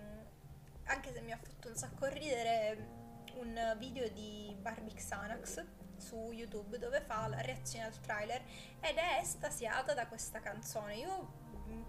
anche 0.85 1.11
se 1.13 1.21
mi 1.21 1.31
ha 1.31 1.37
fatto 1.37 1.67
un 1.67 1.75
sacco 1.75 2.05
ridere 2.07 3.03
un 3.35 3.75
video 3.77 4.07
di 4.09 4.55
Barbie 4.59 4.93
Xanax 4.93 5.65
su 5.97 6.31
YouTube 6.31 6.77
dove 6.77 7.01
fa 7.01 7.27
la 7.27 7.41
reazione 7.41 7.85
al 7.85 7.99
trailer 7.99 8.41
ed 8.79 8.97
è 8.97 9.19
estasiata 9.21 9.93
da 9.93 10.07
questa 10.07 10.39
canzone. 10.39 10.95
Io 10.95 11.33
mm, 11.67 11.83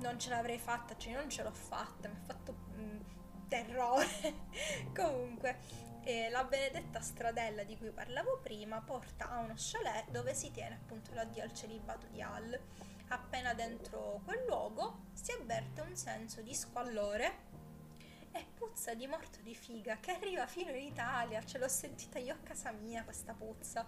non 0.00 0.18
ce 0.18 0.30
l'avrei 0.30 0.58
fatta, 0.58 0.96
cioè 0.96 1.14
non 1.14 1.28
ce 1.28 1.42
l'ho 1.42 1.52
fatta, 1.52 2.08
mi 2.08 2.16
ha 2.16 2.24
fatto 2.24 2.54
mm, 2.74 3.00
terrore. 3.48 4.06
Comunque, 4.94 5.58
eh, 6.04 6.30
la 6.30 6.44
benedetta 6.44 7.00
stradella 7.00 7.64
di 7.64 7.76
cui 7.76 7.90
parlavo 7.90 8.40
prima 8.42 8.80
porta 8.80 9.30
a 9.30 9.38
uno 9.40 9.54
chalet 9.56 10.10
dove 10.10 10.34
si 10.34 10.50
tiene 10.50 10.76
appunto 10.76 11.12
l'addio 11.14 11.42
al 11.42 11.52
celibato 11.52 12.06
di 12.08 12.22
Al. 12.22 12.58
Appena 13.08 13.54
dentro 13.54 14.20
quel 14.24 14.44
luogo 14.46 15.06
si 15.12 15.32
avverte 15.32 15.80
un 15.80 15.96
senso 15.96 16.42
di 16.42 16.54
squallore 16.54 17.26
e 17.26 17.49
puzza 18.70 18.94
di 18.94 19.08
morto 19.08 19.40
di 19.42 19.54
figa 19.54 19.98
che 19.98 20.12
arriva 20.12 20.46
fino 20.46 20.70
in 20.70 20.84
Italia, 20.84 21.44
ce 21.44 21.58
l'ho 21.58 21.68
sentita 21.68 22.20
io 22.20 22.34
a 22.34 22.38
casa 22.38 22.70
mia 22.70 23.02
questa 23.02 23.34
puzza, 23.34 23.84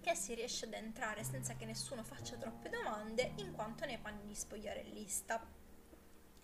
che 0.00 0.14
si 0.14 0.34
riesce 0.34 0.64
ad 0.64 0.72
entrare 0.72 1.24
senza 1.24 1.54
che 1.56 1.66
nessuno 1.66 2.02
faccia 2.02 2.36
troppe 2.36 2.70
domande 2.70 3.34
in 3.36 3.52
quanto 3.52 3.84
nei 3.84 3.98
panni 3.98 4.26
di 4.26 4.34
spogliarellista 4.34 5.46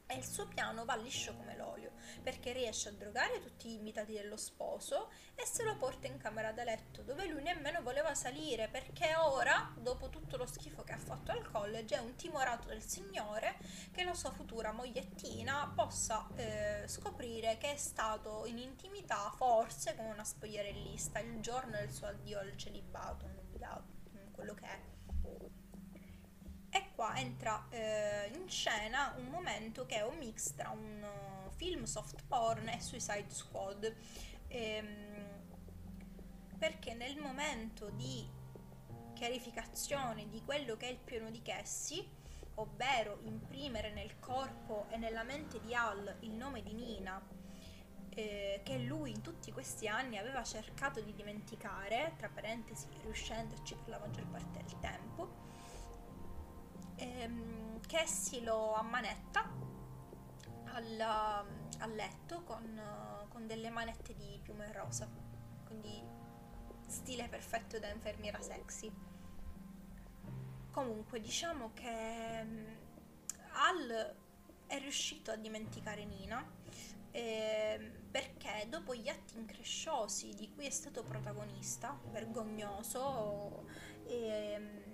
e 0.06 0.16
il 0.16 0.24
suo 0.24 0.46
piano 0.46 0.84
va 0.84 0.94
liscio 0.94 1.34
come 1.34 1.56
l'olio, 1.56 1.92
perché 2.22 2.52
riesce 2.52 2.88
a 2.88 2.92
drogare 2.92 3.40
tutti 3.40 3.68
gli 3.68 3.74
invitati 3.74 4.12
dello 4.12 4.36
sposo 4.36 5.10
e 5.34 5.44
se 5.44 5.64
lo 5.64 5.76
porta 5.76 6.06
in 6.06 6.16
camera 6.16 6.52
da 6.52 6.64
letto, 6.64 7.02
dove 7.02 7.26
lui 7.26 7.42
nemmeno 7.42 7.82
voleva 7.82 8.14
salire, 8.14 8.68
perché 8.68 9.14
ora, 9.16 9.72
dopo 9.76 10.08
tutto 10.08 10.36
lo 10.36 10.46
schifo 10.46 10.84
che 10.84 10.92
ha 10.92 10.98
fatto 10.98 11.32
al 11.32 11.50
college, 11.50 11.96
è 11.96 12.00
un 12.00 12.14
timorato 12.14 12.68
del 12.68 12.82
Signore 12.82 13.56
che 13.92 14.04
la 14.04 14.14
sua 14.14 14.30
futura 14.30 14.72
mogliettina 14.72 15.72
possa 15.74 16.26
eh, 16.36 16.84
scoprire 16.86 17.58
che 17.58 17.72
è 17.72 17.76
stato 17.76 18.44
in 18.46 18.58
intimità, 18.58 19.32
forse 19.36 19.96
con 19.96 20.06
una 20.06 20.24
spogliarellista, 20.24 21.18
il 21.18 21.40
giorno 21.40 21.76
del 21.76 21.90
suo 21.90 22.06
addio 22.06 22.38
al 22.38 22.56
celibato, 22.56 23.44
quello 24.36 24.54
che 24.54 24.66
è 24.66 24.80
qua 26.96 27.14
entra 27.16 27.66
eh, 27.68 28.32
in 28.34 28.48
scena 28.48 29.14
un 29.18 29.26
momento 29.26 29.84
che 29.84 29.96
è 29.96 30.02
un 30.02 30.16
mix 30.16 30.54
tra 30.54 30.70
un 30.70 31.04
uh, 31.04 31.50
film 31.52 31.84
soft 31.84 32.24
porn 32.26 32.68
e 32.68 32.80
Suicide 32.80 33.28
Squad. 33.28 33.94
Ehm, 34.48 35.44
perché 36.58 36.94
nel 36.94 37.18
momento 37.18 37.90
di 37.90 38.26
chiarificazione 39.12 40.28
di 40.30 40.42
quello 40.42 40.76
che 40.78 40.88
è 40.88 40.90
il 40.90 40.96
piano 40.96 41.30
di 41.30 41.42
Cassie, 41.42 42.02
ovvero 42.54 43.18
imprimere 43.24 43.92
nel 43.92 44.18
corpo 44.18 44.86
e 44.88 44.96
nella 44.96 45.22
mente 45.22 45.60
di 45.60 45.74
Al 45.74 46.16
il 46.20 46.30
nome 46.30 46.62
di 46.62 46.72
Nina, 46.72 47.20
eh, 48.08 48.62
che 48.64 48.78
lui 48.78 49.10
in 49.10 49.20
tutti 49.20 49.52
questi 49.52 49.86
anni 49.86 50.16
aveva 50.16 50.42
cercato 50.42 51.02
di 51.02 51.12
dimenticare, 51.14 52.14
tra 52.16 52.30
parentesi 52.30 52.86
riuscendoci 53.02 53.74
per 53.74 53.88
la 53.88 53.98
maggior 53.98 54.26
parte 54.28 54.62
del 54.62 54.78
tempo, 54.80 55.45
ehm, 56.96 57.80
Cassie 57.86 58.42
lo 58.42 58.74
ammanetta 58.74 59.48
al, 60.72 61.00
al 61.00 61.94
letto 61.94 62.42
con, 62.42 62.80
con, 63.28 63.46
delle 63.46 63.70
manette 63.70 64.14
di 64.14 64.38
piume 64.42 64.72
rosa, 64.72 65.08
quindi 65.64 66.02
stile 66.86 67.28
perfetto 67.28 67.78
da 67.78 67.88
infermiera 67.88 68.40
sexy. 68.40 68.92
Comunque 70.70 71.20
diciamo 71.20 71.70
che 71.72 72.42
um, 72.44 72.66
Al 73.52 74.14
è 74.66 74.78
riuscito 74.78 75.30
a 75.30 75.36
dimenticare 75.36 76.04
Nina 76.04 76.44
eh, 77.16 77.92
perché 78.10 78.66
dopo 78.68 78.94
gli 78.94 79.08
atti 79.08 79.38
incresciosi 79.38 80.34
di 80.34 80.52
cui 80.52 80.66
è 80.66 80.70
stato 80.70 81.02
protagonista, 81.02 81.98
vergognoso, 82.10 83.64
eh, 84.04 84.85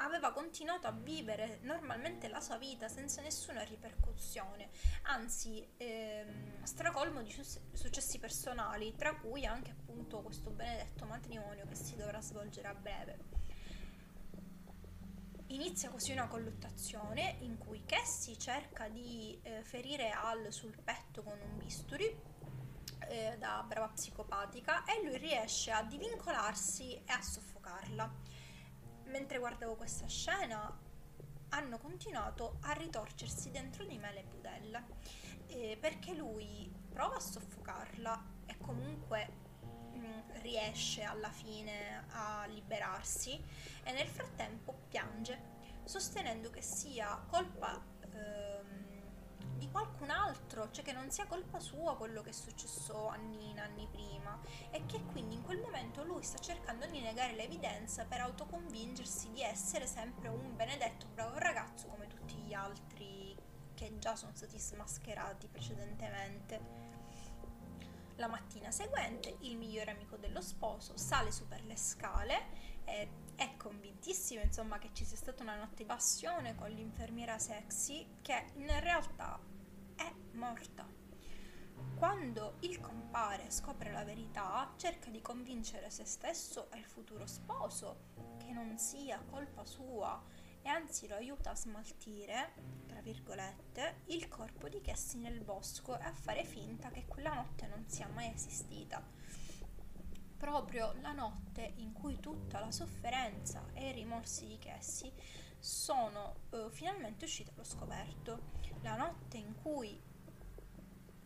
aveva 0.00 0.32
continuato 0.32 0.86
a 0.86 0.92
vivere 0.92 1.58
normalmente 1.62 2.28
la 2.28 2.40
sua 2.40 2.56
vita 2.56 2.88
senza 2.88 3.20
nessuna 3.22 3.62
ripercussione, 3.62 4.70
anzi 5.02 5.66
ehm, 5.76 6.64
stracolmo 6.64 7.22
di 7.22 7.34
successi 7.72 8.18
personali, 8.18 8.94
tra 8.96 9.14
cui 9.14 9.44
anche 9.44 9.70
appunto 9.70 10.20
questo 10.22 10.50
benedetto 10.50 11.04
matrimonio 11.04 11.66
che 11.66 11.74
si 11.74 11.96
dovrà 11.96 12.20
svolgere 12.20 12.68
a 12.68 12.74
breve. 12.74 13.38
Inizia 15.48 15.90
così 15.90 16.12
una 16.12 16.28
colluttazione 16.28 17.38
in 17.40 17.58
cui 17.58 17.82
Cassie 17.84 18.38
cerca 18.38 18.88
di 18.88 19.38
eh, 19.42 19.62
ferire 19.64 20.10
Al 20.10 20.52
sul 20.52 20.80
petto 20.80 21.24
con 21.24 21.36
un 21.40 21.58
bisturi 21.58 22.04
eh, 23.08 23.36
da 23.36 23.64
brava 23.66 23.88
psicopatica 23.88 24.84
e 24.84 25.02
lui 25.04 25.18
riesce 25.18 25.72
a 25.72 25.82
divincolarsi 25.82 26.94
e 26.94 27.12
a 27.12 27.20
soffocarla 27.20 28.29
mentre 29.10 29.38
guardavo 29.38 29.74
questa 29.74 30.06
scena 30.06 30.78
hanno 31.50 31.78
continuato 31.78 32.58
a 32.62 32.72
ritorcersi 32.72 33.50
dentro 33.50 33.84
di 33.84 33.98
me 33.98 34.12
le 34.12 34.24
budella. 34.24 34.82
Eh, 35.46 35.76
perché 35.80 36.14
lui 36.14 36.72
prova 36.88 37.16
a 37.16 37.20
soffocarla 37.20 38.24
e 38.46 38.56
comunque 38.58 39.28
mh, 39.92 39.98
mm, 39.98 40.20
riesce 40.42 41.02
alla 41.02 41.30
fine 41.30 42.04
a 42.10 42.46
liberarsi 42.46 43.32
e 43.82 43.92
nel 43.92 44.06
frattempo 44.06 44.82
piange 44.88 45.58
sostenendo 45.84 46.50
che 46.50 46.62
sia 46.62 47.20
colpa 47.28 47.82
di 47.98 48.49
qualcun 49.70 50.10
altro 50.10 50.70
cioè 50.70 50.84
che 50.84 50.92
non 50.92 51.10
sia 51.10 51.26
colpa 51.26 51.60
sua 51.60 51.96
quello 51.96 52.22
che 52.22 52.30
è 52.30 52.32
successo 52.32 53.08
anni 53.08 53.50
in 53.50 53.58
anni 53.58 53.86
prima 53.90 54.38
e 54.70 54.84
che 54.86 55.02
quindi 55.04 55.36
in 55.36 55.42
quel 55.42 55.60
momento 55.60 56.04
lui 56.04 56.22
sta 56.22 56.38
cercando 56.38 56.86
di 56.86 57.00
negare 57.00 57.34
l'evidenza 57.34 58.04
per 58.04 58.20
autoconvincersi 58.20 59.30
di 59.30 59.42
essere 59.42 59.86
sempre 59.86 60.28
un 60.28 60.56
benedetto 60.56 61.06
bravo 61.12 61.38
ragazzo 61.38 61.88
come 61.88 62.06
tutti 62.06 62.34
gli 62.34 62.52
altri 62.52 63.36
che 63.80 63.98
già 63.98 64.14
sono 64.14 64.32
stati 64.34 64.58
smascherati 64.58 65.48
precedentemente. 65.48 66.88
La 68.16 68.28
mattina 68.28 68.70
seguente 68.70 69.38
il 69.40 69.56
migliore 69.56 69.92
amico 69.92 70.16
dello 70.16 70.42
sposo 70.42 70.98
sale 70.98 71.32
su 71.32 71.48
per 71.48 71.64
le 71.64 71.76
scale 71.76 72.48
e 72.84 73.08
è 73.36 73.56
convintissimo 73.56 74.42
insomma 74.42 74.76
che 74.76 74.90
ci 74.92 75.06
sia 75.06 75.16
stata 75.16 75.42
una 75.42 75.56
notte 75.56 75.76
di 75.76 75.84
passione 75.86 76.54
con 76.54 76.68
l'infermiera 76.68 77.38
sexy 77.38 78.06
che 78.20 78.44
in 78.56 78.80
realtà 78.80 79.40
morta. 80.40 80.88
Quando 81.96 82.56
il 82.60 82.80
compare 82.80 83.50
scopre 83.50 83.92
la 83.92 84.04
verità, 84.04 84.72
cerca 84.76 85.10
di 85.10 85.20
convincere 85.20 85.90
se 85.90 86.06
stesso 86.06 86.70
e 86.70 86.78
il 86.78 86.86
futuro 86.86 87.26
sposo 87.26 88.08
che 88.38 88.50
non 88.50 88.78
sia 88.78 89.22
colpa 89.28 89.66
sua 89.66 90.18
e 90.62 90.68
anzi 90.70 91.06
lo 91.06 91.16
aiuta 91.16 91.50
a 91.50 91.56
smaltire, 91.56 92.54
tra 92.86 93.02
virgolette, 93.02 94.00
il 94.06 94.28
corpo 94.28 94.70
di 94.70 94.80
Cassie 94.80 95.20
nel 95.20 95.42
bosco 95.42 95.98
e 95.98 96.04
a 96.04 96.14
fare 96.14 96.44
finta 96.44 96.88
che 96.88 97.04
quella 97.06 97.34
notte 97.34 97.66
non 97.66 97.84
sia 97.86 98.08
mai 98.08 98.32
esistita. 98.32 99.06
Proprio 100.38 100.94
la 101.02 101.12
notte 101.12 101.74
in 101.76 101.92
cui 101.92 102.18
tutta 102.18 102.60
la 102.60 102.70
sofferenza 102.70 103.66
e 103.74 103.90
i 103.90 103.92
rimorsi 103.92 104.46
di 104.46 104.58
Cassie 104.58 105.12
sono 105.58 106.36
eh, 106.48 106.68
finalmente 106.70 107.26
usciti 107.26 107.50
allo 107.52 107.64
scoperto. 107.64 108.58
La 108.80 108.96
notte 108.96 109.36
in 109.36 109.54
cui 109.60 110.08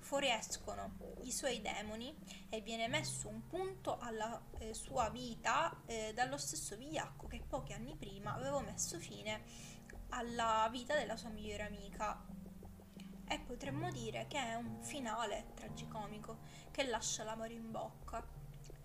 fuoriescono 0.05 0.99
i 1.23 1.33
suoi 1.33 1.63
demoni 1.63 2.15
e 2.51 2.61
viene 2.61 2.89
messo 2.89 3.27
un 3.27 3.47
punto 3.47 3.99
alla 3.99 4.39
eh, 4.59 4.75
sua 4.75 5.09
vita 5.09 5.81
eh, 5.87 6.13
dallo 6.15 6.37
stesso 6.37 6.77
vigliacco 6.77 7.27
che 7.27 7.43
pochi 7.49 7.73
anni 7.73 7.97
prima 7.97 8.35
aveva 8.35 8.61
messo 8.61 8.99
fine 8.99 9.43
alla 10.11 10.69
vita 10.71 10.95
della 10.95 11.17
sua 11.17 11.31
migliore 11.31 11.65
amica. 11.65 12.23
E 13.27 13.41
potremmo 13.41 13.91
dire 13.91 14.27
che 14.29 14.39
è 14.39 14.55
un 14.55 14.83
finale 14.83 15.47
tragicomico 15.55 16.41
che 16.71 16.85
lascia 16.85 17.25
l'amore 17.25 17.55
in 17.55 17.71
bocca. 17.71 18.23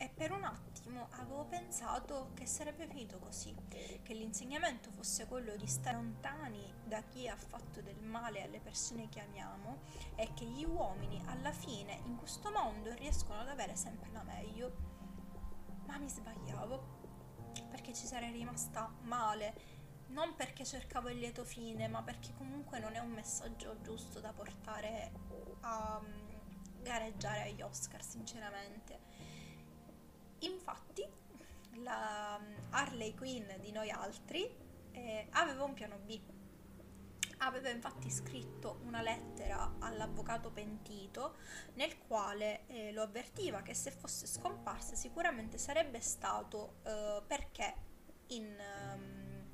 E 0.01 0.07
per 0.07 0.31
un 0.31 0.45
attimo 0.45 1.09
avevo 1.19 1.43
pensato 1.43 2.31
che 2.33 2.45
sarebbe 2.45 2.87
finito 2.87 3.19
così, 3.19 3.53
che 3.67 4.13
l'insegnamento 4.13 4.91
fosse 4.91 5.27
quello 5.27 5.57
di 5.57 5.67
stare 5.67 5.97
lontani 5.97 6.73
da 6.85 7.01
chi 7.01 7.27
ha 7.27 7.35
fatto 7.35 7.81
del 7.81 8.01
male 8.01 8.43
alle 8.43 8.61
persone 8.61 9.09
che 9.09 9.19
amiamo 9.19 9.81
e 10.15 10.33
che 10.33 10.45
gli 10.45 10.63
uomini 10.63 11.21
alla 11.25 11.51
fine 11.51 11.99
in 12.05 12.15
questo 12.15 12.49
mondo 12.49 12.93
riescono 12.93 13.41
ad 13.41 13.49
avere 13.49 13.75
sempre 13.75 14.09
la 14.13 14.23
meglio. 14.23 14.77
Ma 15.87 15.97
mi 15.97 16.07
sbagliavo, 16.07 16.99
perché 17.69 17.93
ci 17.93 18.07
sarei 18.07 18.31
rimasta 18.31 18.89
male, 19.01 19.53
non 20.07 20.33
perché 20.35 20.63
cercavo 20.63 21.09
il 21.09 21.19
lieto 21.19 21.43
fine, 21.43 21.89
ma 21.89 22.01
perché 22.03 22.33
comunque 22.37 22.79
non 22.79 22.95
è 22.95 22.99
un 22.99 23.11
messaggio 23.11 23.81
giusto 23.81 24.21
da 24.21 24.31
portare 24.31 25.11
a 25.59 25.99
mm, 26.01 26.83
gareggiare 26.83 27.41
agli 27.49 27.61
Oscar, 27.61 28.01
sinceramente. 28.01 29.38
Infatti, 30.39 31.05
la 31.83 32.39
mm, 32.39 32.55
Harley 32.71 33.13
Quinn 33.15 33.49
di 33.59 33.71
noi 33.71 33.89
altri 33.89 34.49
eh, 34.91 35.27
aveva 35.31 35.63
un 35.63 35.73
piano 35.73 35.97
B. 35.97 36.19
Aveva 37.41 37.69
infatti 37.69 38.09
scritto 38.09 38.79
una 38.83 39.01
lettera 39.01 39.75
all'avvocato 39.79 40.51
pentito 40.51 41.37
nel 41.75 41.97
quale 41.99 42.65
eh, 42.67 42.91
lo 42.91 43.01
avvertiva 43.01 43.61
che 43.61 43.73
se 43.73 43.91
fosse 43.91 44.27
scomparsa 44.27 44.95
sicuramente 44.95 45.57
sarebbe 45.57 46.01
stato 46.01 46.79
eh, 46.83 47.23
perché 47.25 47.87
in 48.27 48.55
um, 48.93 49.47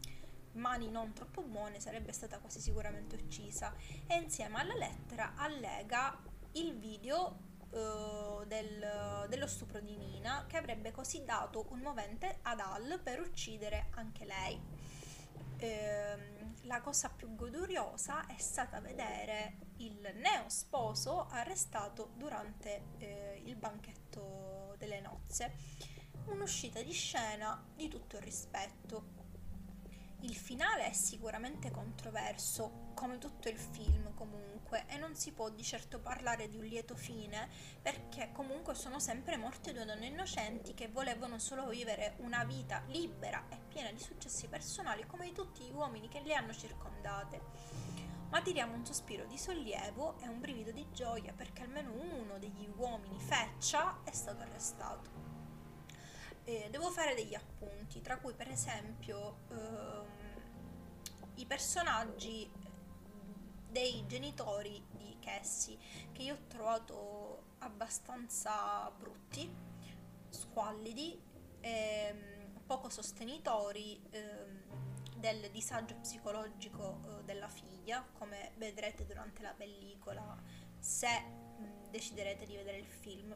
mani 0.53 0.89
non 0.89 1.13
troppo 1.13 1.43
buone 1.43 1.79
sarebbe 1.79 2.11
stata 2.11 2.39
quasi 2.39 2.59
sicuramente 2.59 3.15
uccisa 3.15 3.73
e 4.07 4.15
insieme 4.15 4.59
alla 4.59 4.75
lettera 4.75 5.33
allega 5.35 6.17
il 6.53 6.77
video 6.77 7.44
uh, 7.75 8.45
del, 8.45 9.25
dello 9.29 9.47
stupro 9.47 9.79
di 9.79 9.95
Nina 9.95 10.45
che 10.47 10.57
avrebbe 10.57 10.91
così 10.91 11.23
dato 11.23 11.65
un 11.69 11.79
movente 11.79 12.39
ad 12.43 12.59
Al 12.59 12.99
per 13.03 13.19
uccidere 13.19 13.87
anche 13.91 14.25
lei. 14.25 14.59
Uh, 15.57 16.53
la 16.63 16.81
cosa 16.81 17.09
più 17.09 17.35
goduriosa 17.35 18.25
è 18.25 18.37
stata 18.37 18.79
vedere 18.79 19.57
il 19.77 20.13
neo 20.15 20.49
sposo 20.49 21.27
arrestato 21.29 22.11
durante 22.15 22.83
uh, 22.99 23.47
il 23.47 23.55
banchetto 23.55 24.75
delle 24.77 25.01
nozze. 25.01 25.53
Un'uscita 26.25 26.81
di 26.81 26.91
scena 26.91 27.63
di 27.75 27.87
tutto 27.87 28.15
il 28.17 28.23
rispetto 28.23 29.14
il 30.25 30.35
finale 30.35 30.87
è 30.87 30.93
sicuramente 30.93 31.69
controverso, 31.69 32.91
come 32.95 33.19
tutto 33.19 33.47
il 33.47 33.59
film 33.59 34.11
comunque, 34.15 34.85
e 34.87 34.97
non 34.97 35.15
si 35.15 35.31
può 35.31 35.49
di 35.49 35.61
certo 35.61 35.99
parlare 35.99 36.49
di 36.49 36.57
un 36.57 36.63
lieto 36.63 36.95
fine, 36.95 37.47
perché 37.79 38.31
comunque 38.33 38.73
sono 38.73 38.99
sempre 38.99 39.37
morte 39.37 39.71
due 39.71 39.85
donne 39.85 40.07
innocenti 40.07 40.73
che 40.73 40.87
volevano 40.87 41.37
solo 41.37 41.67
vivere 41.67 42.15
una 42.17 42.43
vita 42.43 42.81
libera 42.87 43.45
e 43.49 43.59
piena 43.67 43.91
di 43.91 43.99
successi 43.99 44.47
personali 44.47 45.05
come 45.05 45.31
tutti 45.31 45.63
gli 45.63 45.73
uomini 45.73 46.07
che 46.07 46.21
le 46.21 46.33
hanno 46.33 46.53
circondate. 46.53 47.41
Ma 48.29 48.41
tiriamo 48.41 48.73
un 48.73 48.85
sospiro 48.85 49.25
di 49.25 49.37
sollievo 49.37 50.17
e 50.19 50.27
un 50.27 50.39
brivido 50.39 50.71
di 50.71 50.87
gioia 50.91 51.33
perché 51.33 51.61
almeno 51.61 51.91
uno 51.91 52.39
degli 52.39 52.67
uomini 52.75 53.19
feccia 53.19 53.99
è 54.03 54.11
stato 54.11 54.41
arrestato 54.41 55.25
eh, 56.45 56.67
devo 56.69 56.89
fare 56.91 57.15
degli 57.15 57.33
appunti, 57.33 58.01
tra 58.01 58.17
cui 58.17 58.33
per 58.33 58.49
esempio 58.49 59.39
ehm, 59.49 60.05
i 61.35 61.45
personaggi 61.45 62.49
dei 63.69 64.05
genitori 64.07 64.83
di 64.91 65.17
Cassie, 65.19 65.77
che 66.11 66.23
io 66.23 66.35
ho 66.35 66.47
trovato 66.47 67.43
abbastanza 67.59 68.89
brutti, 68.91 69.53
squallidi, 70.29 71.21
ehm, 71.61 72.61
poco 72.65 72.89
sostenitori 72.89 74.01
ehm, 74.11 74.63
del 75.17 75.49
disagio 75.51 75.95
psicologico 75.95 76.99
eh, 77.03 77.23
della 77.23 77.49
figlia, 77.49 78.05
come 78.13 78.53
vedrete 78.57 79.05
durante 79.05 79.41
la 79.41 79.53
pellicola 79.53 80.41
se 80.79 81.19
mh, 81.19 81.89
deciderete 81.89 82.45
di 82.45 82.55
vedere 82.55 82.77
il 82.77 82.87
film 82.87 83.35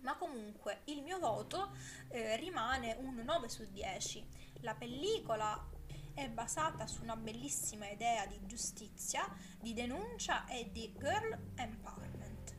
ma 0.00 0.16
comunque 0.16 0.82
il 0.84 1.02
mio 1.02 1.18
voto 1.18 1.72
eh, 2.08 2.36
rimane 2.36 2.96
un 3.00 3.16
9 3.16 3.48
su 3.48 3.66
10. 3.68 4.24
La 4.60 4.74
pellicola 4.74 5.68
è 6.16 6.30
basata 6.30 6.86
su 6.86 7.02
una 7.02 7.14
bellissima 7.14 7.86
idea 7.90 8.24
di 8.24 8.40
giustizia, 8.46 9.28
di 9.60 9.74
denuncia 9.74 10.46
e 10.46 10.70
di 10.72 10.90
girl 10.98 11.38
empowerment. 11.56 12.56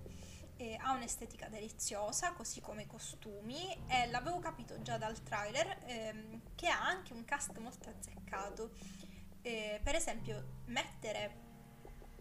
E 0.58 0.78
ha 0.80 0.94
un'estetica 0.94 1.50
deliziosa, 1.50 2.34
così 2.34 2.62
come 2.62 2.84
i 2.84 2.88
costumi, 2.88 3.76
e 3.88 4.06
l'avevo 4.08 4.38
capito 4.38 4.80
già 4.84 4.98
dal 5.00 5.22
trailer 5.24 5.84
ehm, 5.86 6.42
che 6.54 6.68
ha 6.68 6.86
anche 6.86 7.14
un 7.14 7.26
cast 7.26 7.58
molto 7.58 7.90
azzeccato. 7.90 8.72
Eh, 9.42 9.80
per 9.84 9.96
esempio, 9.96 10.62
mettere 10.66 11.47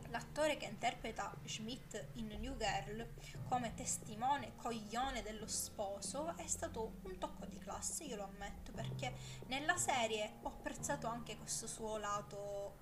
L'attore 0.08 0.56
che 0.56 0.66
interpreta 0.66 1.34
Schmidt 1.44 2.08
in 2.14 2.28
New 2.38 2.56
Girl 2.56 3.06
come 3.48 3.74
testimone 3.74 4.54
coglione 4.56 5.22
dello 5.22 5.46
sposo 5.46 6.36
è 6.36 6.46
stato 6.46 6.98
un 7.02 7.18
tocco 7.18 7.44
di 7.46 7.58
classe, 7.58 8.04
io 8.04 8.16
lo 8.16 8.24
ammetto, 8.24 8.72
perché 8.72 9.14
nella 9.46 9.76
serie 9.76 10.34
ho 10.42 10.48
apprezzato 10.48 11.06
anche 11.06 11.36
questo 11.36 11.66
suo 11.66 11.98
lato 11.98 12.76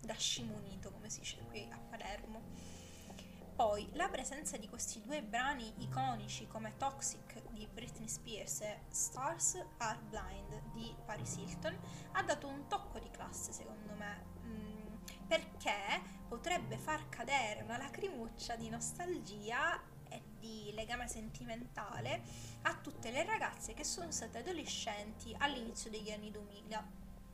da 0.00 0.14
scimunito, 0.14 0.90
come 0.90 1.10
si 1.10 1.20
dice 1.20 1.38
qui 1.48 1.68
a 1.70 1.78
Palermo. 1.78 2.42
Poi 3.54 3.90
la 3.92 4.08
presenza 4.08 4.56
di 4.56 4.70
questi 4.70 5.02
due 5.02 5.22
brani 5.22 5.70
iconici 5.82 6.46
come 6.46 6.78
Toxic 6.78 7.42
di 7.50 7.66
Britney 7.66 8.08
Spears 8.08 8.62
e 8.62 8.80
Stars 8.88 9.62
Are 9.76 9.98
Blind 10.08 10.72
di 10.72 10.94
Paris 11.04 11.36
Hilton 11.36 11.78
ha 12.12 12.22
dato 12.22 12.46
un 12.46 12.68
tocco 12.68 12.98
di 12.98 13.10
classe 13.10 13.52
secondo 13.52 13.92
me, 13.92 14.29
perché 15.30 16.02
potrebbe 16.26 16.76
far 16.76 17.08
cadere 17.08 17.62
una 17.62 17.76
lacrimuccia 17.76 18.56
di 18.56 18.68
nostalgia 18.68 19.80
e 20.08 20.20
di 20.40 20.72
legame 20.74 21.06
sentimentale 21.06 22.20
a 22.62 22.74
tutte 22.74 23.12
le 23.12 23.24
ragazze 23.24 23.72
che 23.72 23.84
sono 23.84 24.10
state 24.10 24.38
adolescenti 24.38 25.32
all'inizio 25.38 25.88
degli 25.88 26.10
anni 26.10 26.32
2000. 26.32 26.84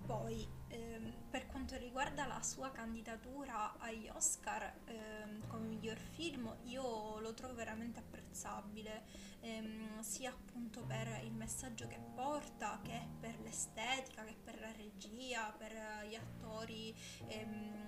Poi, 0.05 0.47
ehm, 0.69 1.11
per 1.31 1.47
quanto 1.47 1.77
riguarda 1.79 2.27
la 2.27 2.43
sua 2.43 2.71
candidatura 2.71 3.79
agli 3.79 4.09
Oscar 4.09 4.75
ehm, 4.85 5.47
come 5.49 5.67
miglior 5.67 5.99
film, 5.99 6.55
io 6.65 7.19
lo 7.19 7.33
trovo 7.33 7.55
veramente 7.55 8.01
apprezzabile, 8.01 9.05
ehm, 9.41 10.01
sia 10.03 10.31
appunto 10.31 10.83
per 10.83 11.23
il 11.25 11.33
messaggio 11.33 11.89
che 11.89 11.99
porta, 12.15 12.79
che 12.83 13.01
per 13.19 13.41
l'estetica, 13.41 14.23
che 14.23 14.37
per 14.45 14.61
la 14.61 14.71
regia, 14.73 15.53
per 15.57 15.73
gli 16.07 16.15
attori 16.15 16.95
ehm, 17.29 17.86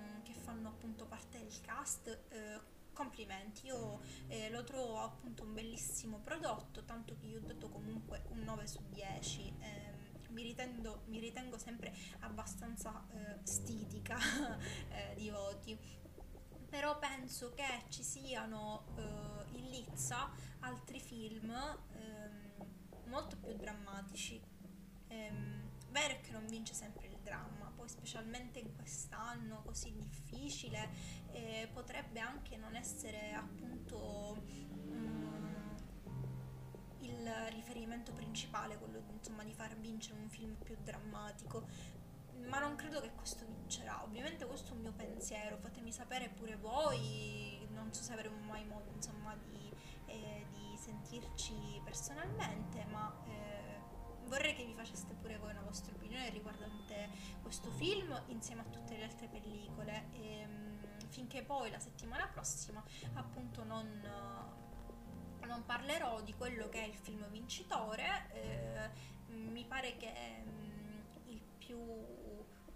fanno 0.49 0.69
appunto 0.69 1.05
parte 1.05 1.37
del 1.37 1.61
cast. 1.61 2.07
Eh, 2.29 2.77
complimenti, 2.91 3.67
io 3.67 4.01
eh, 4.27 4.49
lo 4.49 4.63
trovo 4.63 4.99
appunto 4.99 5.43
un 5.43 5.53
bellissimo 5.53 6.17
prodotto, 6.17 6.83
tanto 6.83 7.15
che 7.15 7.27
io 7.27 7.37
ho 7.37 7.41
dato 7.45 7.69
comunque 7.69 8.23
un 8.29 8.39
9 8.39 8.67
su 8.67 8.81
10. 8.89 9.53
Ehm, 9.59 9.95
mi, 10.29 10.41
ritengo, 10.41 11.03
mi 11.05 11.19
ritengo 11.19 11.57
sempre 11.57 11.95
abbastanza 12.19 13.05
eh, 13.11 13.39
stitica 13.43 14.17
eh, 14.89 15.15
di 15.15 15.29
voti 15.29 15.97
però 16.69 16.99
penso 16.99 17.51
che 17.55 17.85
ci 17.89 18.03
siano 18.03 18.85
eh, 18.95 19.57
in 19.57 19.71
lizza 19.71 20.29
altri 20.59 20.99
film 20.99 21.49
ehm, 21.49 22.65
molto 23.05 23.37
più 23.37 23.55
drammatici. 23.55 24.39
Ehm, 25.07 25.71
vero 25.89 26.13
è 26.13 26.21
che 26.21 26.31
non 26.31 26.45
vince 26.45 26.75
sempre 26.75 27.08
il 27.29 27.35
dramma, 27.35 27.71
poi 27.75 27.87
specialmente 27.87 28.59
in 28.59 28.75
quest'anno 28.75 29.61
così 29.63 29.93
difficile 29.93 30.89
eh, 31.31 31.69
potrebbe 31.71 32.19
anche 32.19 32.57
non 32.57 32.75
essere 32.75 33.33
appunto 33.33 34.43
um, 34.87 35.75
il 36.99 37.31
riferimento 37.51 38.11
principale 38.13 38.77
quello 38.77 39.01
insomma, 39.13 39.43
di 39.43 39.53
far 39.53 39.77
vincere 39.77 40.19
un 40.19 40.29
film 40.29 40.55
più 40.55 40.75
drammatico 40.81 41.97
ma 42.47 42.59
non 42.59 42.75
credo 42.75 43.01
che 43.01 43.11
questo 43.11 43.45
vincerà. 43.45 44.01
Ovviamente 44.03 44.45
questo 44.45 44.71
è 44.71 44.75
un 44.75 44.81
mio 44.81 44.93
pensiero, 44.93 45.57
fatemi 45.57 45.91
sapere 45.91 46.29
pure 46.29 46.55
voi, 46.55 47.67
non 47.71 47.93
so 47.93 48.01
se 48.01 48.13
avremo 48.13 48.37
mai 48.39 48.65
modo 48.65 48.89
insomma 48.95 49.35
di, 49.45 49.69
eh, 50.05 50.45
di 50.49 50.77
sentirci 50.77 51.81
personalmente, 51.83 52.85
ma 52.85 53.13
eh, 53.25 53.38
vorrei 54.29 54.53
che 54.55 54.63
vi 54.63 54.73
faceste 54.73 55.15
pure 55.15 55.37
voi 55.37 55.49
una 55.49 55.61
vostra 55.61 55.93
opinione 55.93 56.29
riguardante 56.29 57.09
questo 57.41 57.71
film 57.71 58.17
insieme 58.27 58.61
a 58.61 58.65
tutte 58.65 58.95
le 58.95 59.03
altre 59.03 59.27
pellicole. 59.27 60.09
E, 60.13 60.39
ehm, 60.41 60.77
finché 61.09 61.41
poi 61.41 61.71
la 61.71 61.79
settimana 61.79 62.27
prossima 62.27 62.83
appunto 63.13 63.63
non, 63.63 63.87
non 65.45 65.65
parlerò 65.65 66.21
di 66.21 66.35
quello 66.35 66.69
che 66.69 66.83
è 66.83 66.87
il 66.87 66.93
film 66.93 67.27
vincitore, 67.29 68.29
eh, 68.31 68.89
mi 69.33 69.65
pare 69.65 69.97
che 69.97 70.43
mm, 70.45 71.29
il 71.29 71.41
più 71.57 71.79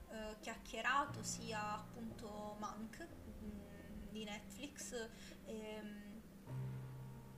eh, 0.09 0.35
chiacchierato 0.39 1.21
sia 1.21 1.75
appunto 1.75 2.55
Monk 2.59 2.99
mh, 2.99 3.45
mm, 3.45 4.09
di 4.09 4.23
Netflix. 4.23 5.09
Ehm, 5.45 6.12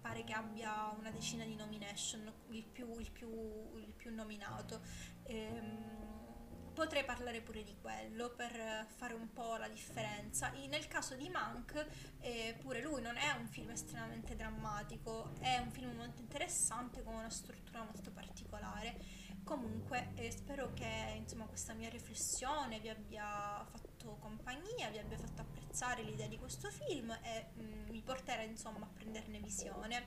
pare 0.05 0.23
che 0.23 0.33
abbia 0.33 0.93
una 0.99 1.09
decina 1.09 1.43
di 1.45 1.55
nomination, 1.55 2.31
il 2.49 2.63
più, 2.63 2.99
il 2.99 3.09
più, 3.09 3.75
il 3.77 3.91
più 3.91 4.13
nominato. 4.13 4.79
Ehm, 5.23 6.73
potrei 6.75 7.03
parlare 7.03 7.41
pure 7.41 7.63
di 7.63 7.75
quello 7.81 8.29
per 8.35 8.85
fare 8.97 9.15
un 9.15 9.31
po' 9.33 9.55
la 9.55 9.67
differenza. 9.67 10.51
E 10.51 10.67
nel 10.67 10.87
caso 10.87 11.15
di 11.15 11.27
Monk, 11.29 11.87
eh, 12.19 12.55
pure 12.59 12.83
lui 12.83 13.01
non 13.01 13.17
è 13.17 13.31
un 13.31 13.47
film 13.47 13.71
estremamente 13.71 14.35
drammatico, 14.35 15.33
è 15.39 15.57
un 15.57 15.71
film 15.71 15.95
molto 15.95 16.21
interessante 16.21 17.01
con 17.01 17.15
una 17.15 17.31
struttura 17.31 17.81
molto 17.81 18.11
particolare. 18.11 18.99
Comunque 19.43 20.11
eh, 20.13 20.29
spero 20.29 20.71
che 20.73 21.15
insomma, 21.15 21.45
questa 21.45 21.73
mia 21.73 21.89
riflessione 21.89 22.79
vi 22.79 22.89
abbia 22.89 23.65
fatto 23.71 23.84
compagnia, 24.19 24.89
vi 24.89 24.99
abbia 24.99 25.17
fatto 25.17 25.41
apprezzare 25.41 26.03
l'idea 26.03 26.27
di 26.27 26.37
questo 26.37 26.69
film 26.69 27.11
e 27.11 27.47
mh, 27.53 27.63
mm, 27.63 27.89
mi 27.89 28.01
porterà 28.01 28.43
insomma 28.43 28.85
a 28.85 28.89
prenderne 28.93 29.39
visione. 29.39 30.05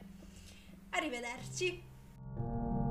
Arrivederci! 0.90 2.88